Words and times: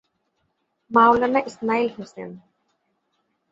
Maulana 0.91 1.39
Ismail 1.45 1.87
Hossain. 1.95 2.29